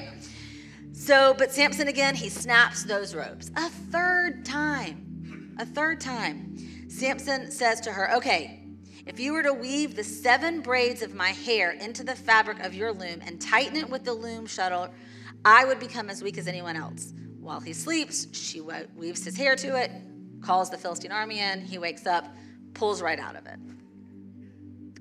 [0.92, 5.56] So, but Samson again, he snaps those ropes a third time.
[5.58, 6.56] A third time.
[6.88, 8.62] Samson says to her, Okay,
[9.06, 12.74] if you were to weave the seven braids of my hair into the fabric of
[12.74, 14.88] your loom and tighten it with the loom shuttle,
[15.44, 17.12] I would become as weak as anyone else.
[17.40, 19.90] While he sleeps, she weaves his hair to it,
[20.40, 21.62] calls the Philistine army in.
[21.62, 22.28] He wakes up,
[22.74, 23.58] pulls right out of it.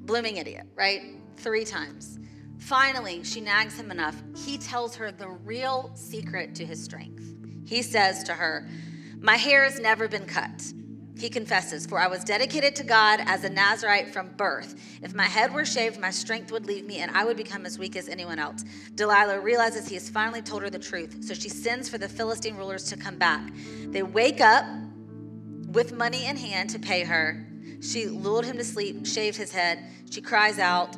[0.06, 1.04] Blooming idiot, right?
[1.38, 2.18] Three times.
[2.62, 4.16] Finally, she nags him enough.
[4.46, 7.24] He tells her the real secret to his strength.
[7.66, 8.68] He says to her,
[9.20, 10.72] My hair has never been cut.
[11.18, 14.76] He confesses, For I was dedicated to God as a Nazarite from birth.
[15.02, 17.78] If my head were shaved, my strength would leave me and I would become as
[17.78, 18.64] weak as anyone else.
[18.96, 22.56] Delilah realizes he has finally told her the truth, so she sends for the Philistine
[22.56, 23.52] rulers to come back.
[23.88, 24.66] They wake up
[25.68, 27.46] with money in hand to pay her.
[27.82, 29.84] She lulled him to sleep, shaved his head.
[30.10, 30.96] She cries out,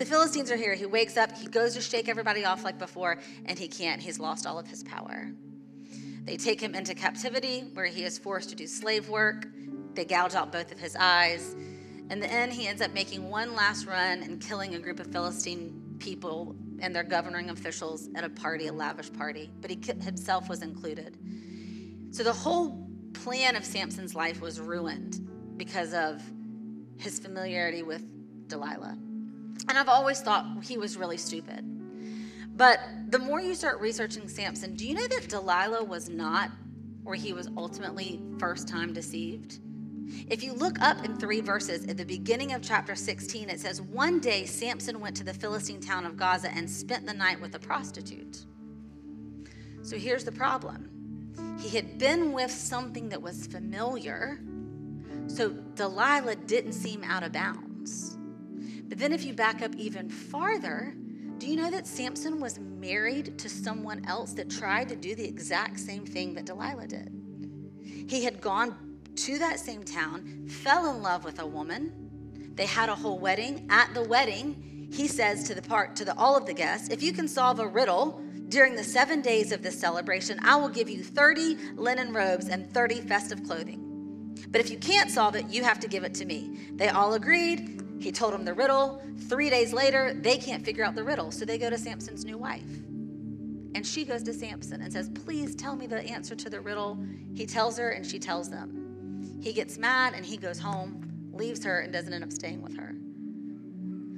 [0.00, 0.72] the Philistines are here.
[0.72, 4.00] He wakes up, he goes to shake everybody off like before, and he can't.
[4.00, 5.30] He's lost all of his power.
[6.24, 9.46] They take him into captivity where he is forced to do slave work.
[9.92, 11.54] They gouge out both of his eyes.
[12.08, 15.08] In the end, he ends up making one last run and killing a group of
[15.08, 20.48] Philistine people and their governing officials at a party, a lavish party, but he himself
[20.48, 21.18] was included.
[22.10, 25.28] So the whole plan of Samson's life was ruined
[25.58, 26.22] because of
[26.96, 28.02] his familiarity with
[28.48, 28.96] Delilah.
[29.68, 31.64] And I've always thought he was really stupid.
[32.56, 36.50] But the more you start researching Samson, do you know that Delilah was not
[37.04, 39.60] or he was ultimately first time deceived?
[40.28, 43.80] If you look up in three verses at the beginning of chapter 16, it says,
[43.80, 47.54] One day Samson went to the Philistine town of Gaza and spent the night with
[47.54, 48.44] a prostitute.
[49.82, 50.90] So here's the problem
[51.60, 54.40] he had been with something that was familiar,
[55.26, 58.18] so Delilah didn't seem out of bounds.
[58.90, 60.94] But then, if you back up even farther,
[61.38, 65.24] do you know that Samson was married to someone else that tried to do the
[65.24, 67.10] exact same thing that Delilah did?
[68.08, 72.52] He had gone to that same town, fell in love with a woman.
[72.56, 73.68] They had a whole wedding.
[73.70, 77.00] At the wedding, he says to the part to the, all of the guests, "If
[77.00, 80.90] you can solve a riddle during the 7 days of this celebration, I will give
[80.90, 84.34] you 30 linen robes and 30 festive clothing.
[84.48, 87.14] But if you can't solve it, you have to give it to me." They all
[87.14, 87.79] agreed.
[88.00, 89.02] He told them the riddle.
[89.28, 91.30] Three days later, they can't figure out the riddle.
[91.30, 92.64] So they go to Samson's new wife.
[93.74, 96.98] And she goes to Samson and says, Please tell me the answer to the riddle.
[97.34, 99.38] He tells her, and she tells them.
[99.42, 102.76] He gets mad and he goes home, leaves her, and doesn't end up staying with
[102.76, 102.94] her.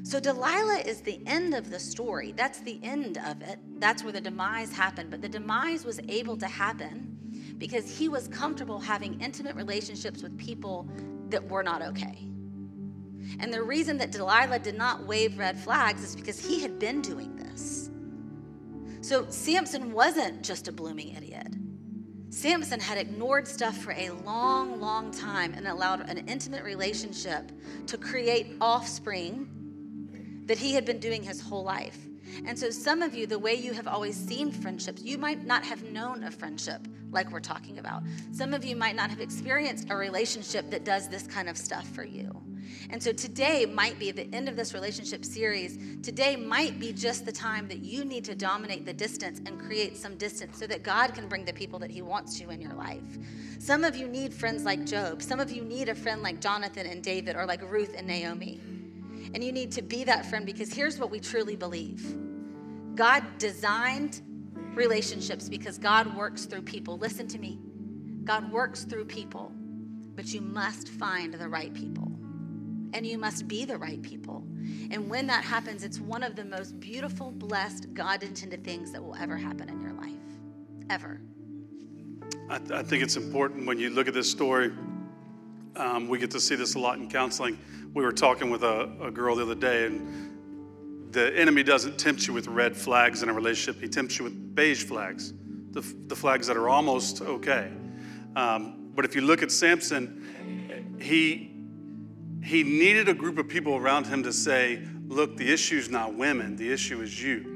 [0.05, 2.33] So Delilah is the end of the story.
[2.37, 3.59] That's the end of it.
[3.79, 5.11] That's where the demise happened.
[5.11, 7.17] But the demise was able to happen
[7.59, 10.89] because he was comfortable having intimate relationships with people
[11.29, 12.32] that were not okay.
[13.41, 17.01] And the reason that Delilah did not wave red flags is because he had been
[17.01, 17.91] doing this.
[19.01, 21.49] So Samson wasn't just a blooming idiot.
[22.31, 27.53] Samson had ignored stuff for a long, long time and allowed an intimate relationship
[27.87, 29.49] to create offspring
[30.47, 31.99] that he had been doing his whole life.
[32.47, 35.65] And so, some of you, the way you have always seen friendships, you might not
[35.65, 38.03] have known a friendship like we're talking about.
[38.33, 41.87] Some of you might not have experienced a relationship that does this kind of stuff
[41.89, 42.43] for you.
[42.91, 45.79] And so today might be the end of this relationship series.
[46.03, 49.97] Today might be just the time that you need to dominate the distance and create
[49.97, 52.75] some distance so that God can bring the people that He wants to in your
[52.75, 53.19] life.
[53.59, 55.23] Some of you need friends like Job.
[55.23, 58.61] Some of you need a friend like Jonathan and David or like Ruth and Naomi.
[59.35, 62.17] And you need to be that friend because here's what we truly believe
[62.95, 64.21] God designed
[64.75, 66.99] relationships because God works through people.
[66.99, 67.59] Listen to me.
[68.25, 69.53] God works through people,
[70.15, 72.12] but you must find the right people
[72.93, 74.45] and you must be the right people.
[74.91, 79.03] And when that happens, it's one of the most beautiful, blessed, God intended things that
[79.03, 80.13] will ever happen in your life.
[80.91, 81.21] Ever.
[82.51, 84.73] I, th- I think it's important when you look at this story.
[85.77, 87.59] Um, we get to see this a lot in counseling.
[87.95, 92.27] We were talking with a, a girl the other day, and the enemy doesn't tempt
[92.27, 95.33] you with red flags in a relationship, he tempts you with beige flags,
[95.71, 97.71] the, the flags that are almost okay.
[98.37, 101.52] Um, but if you look at Samson, he
[102.43, 106.15] he needed a group of people around him to say, Look, the issue is not
[106.15, 107.53] women, the issue is you.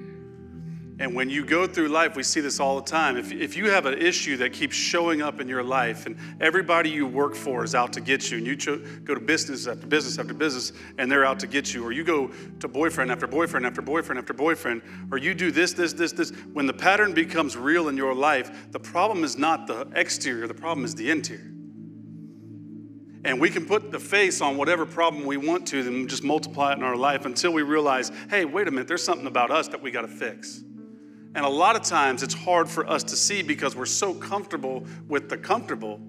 [0.99, 3.18] And when you go through life, we see this all the time.
[3.18, 6.89] If, if you have an issue that keeps showing up in your life and everybody
[6.89, 9.87] you work for is out to get you, and you cho- go to business after
[9.87, 12.30] business after business and they're out to get you, or you go
[12.61, 14.80] to boyfriend after boyfriend after boyfriend after boyfriend,
[15.11, 18.70] or you do this, this, this, this, when the pattern becomes real in your life,
[18.72, 21.55] the problem is not the exterior, the problem is the interior.
[23.27, 26.70] And we can put the face on whatever problem we want to and just multiply
[26.70, 29.66] it in our life until we realize, hey, wait a minute, there's something about us
[29.68, 30.62] that we got to fix.
[31.35, 34.87] And a lot of times it's hard for us to see because we're so comfortable
[35.09, 36.01] with the comfortable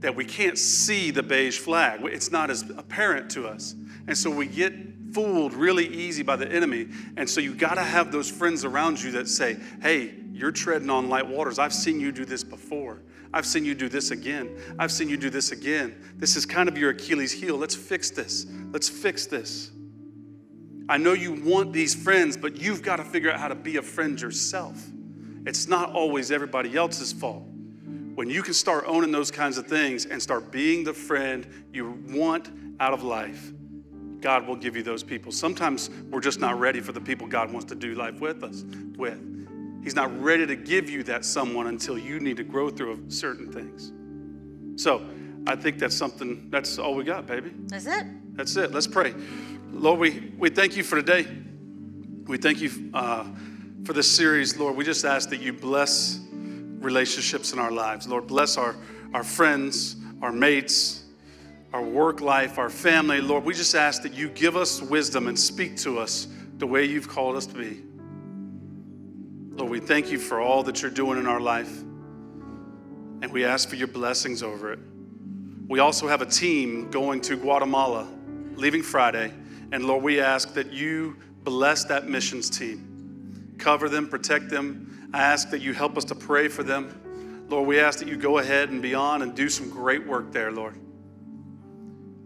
[0.00, 2.00] that we can't see the beige flag.
[2.02, 3.76] It's not as apparent to us.
[4.08, 4.74] And so we get
[5.14, 6.88] fooled really easy by the enemy.
[7.16, 10.90] And so you got to have those friends around you that say, hey, you're treading
[10.90, 11.60] on light waters.
[11.60, 13.02] I've seen you do this before.
[13.32, 14.56] I've seen you do this again.
[14.78, 15.94] I've seen you do this again.
[16.16, 17.56] This is kind of your Achilles heel.
[17.56, 18.46] Let's fix this.
[18.72, 19.70] Let's fix this.
[20.88, 23.76] I know you want these friends, but you've got to figure out how to be
[23.76, 24.84] a friend yourself.
[25.46, 27.44] It's not always everybody else's fault.
[28.16, 32.02] When you can start owning those kinds of things and start being the friend you
[32.08, 32.50] want
[32.80, 33.52] out of life,
[34.20, 35.32] God will give you those people.
[35.32, 38.64] Sometimes we're just not ready for the people God wants to do life with us
[38.96, 39.48] with.
[39.82, 43.50] He's not ready to give you that someone until you need to grow through certain
[43.50, 43.92] things.
[44.82, 45.06] So
[45.46, 47.52] I think that's something, that's all we got, baby.
[47.66, 48.06] That's it.
[48.36, 48.72] That's it.
[48.72, 49.14] Let's pray.
[49.72, 51.26] Lord, we, we thank you for today.
[52.26, 53.24] We thank you uh,
[53.84, 54.76] for this series, Lord.
[54.76, 58.06] We just ask that you bless relationships in our lives.
[58.06, 58.76] Lord, bless our,
[59.14, 61.04] our friends, our mates,
[61.72, 63.20] our work life, our family.
[63.20, 66.26] Lord, we just ask that you give us wisdom and speak to us
[66.58, 67.82] the way you've called us to be.
[69.60, 73.68] Lord, we thank you for all that you're doing in our life, and we ask
[73.68, 74.78] for your blessings over it.
[75.68, 78.08] We also have a team going to Guatemala,
[78.54, 79.34] leaving Friday,
[79.70, 85.10] and Lord, we ask that you bless that missions team, cover them, protect them.
[85.12, 87.46] I ask that you help us to pray for them.
[87.50, 90.50] Lord, we ask that you go ahead and beyond and do some great work there,
[90.50, 90.76] Lord.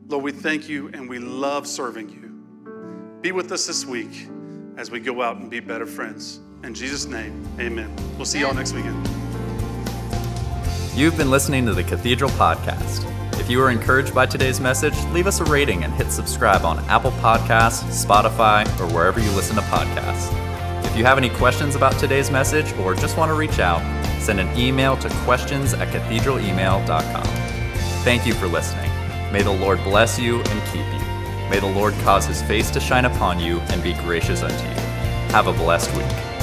[0.07, 3.19] Lord, we thank you and we love serving you.
[3.23, 4.29] Be with us this week
[4.77, 6.39] as we go out and be better friends.
[6.65, 7.95] In Jesus' name, amen.
[8.17, 8.97] We'll see y'all next weekend.
[10.95, 13.05] You've been listening to the Cathedral Podcast.
[13.39, 16.79] If you were encouraged by today's message, leave us a rating and hit subscribe on
[16.87, 20.33] Apple Podcasts, Spotify, or wherever you listen to podcasts.
[20.87, 23.83] If you have any questions about today's message or just want to reach out,
[24.23, 27.27] send an email to questions at cathedralemail.com.
[28.05, 28.91] Thank you for listening.
[29.31, 31.51] May the Lord bless you and keep you.
[31.51, 34.81] May the Lord cause his face to shine upon you and be gracious unto you.
[35.31, 36.34] Have a blessed week.